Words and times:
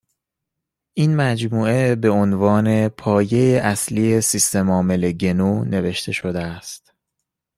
این 0.93 1.15
مجموعه 1.15 1.95
به 1.95 2.09
عنوان 2.09 2.89
پایهٔ 2.89 3.59
اصلی 3.63 4.21
سیستمعامل 4.21 5.11
گنو 5.11 5.63
نوشته 5.65 6.11
شده 6.11 6.59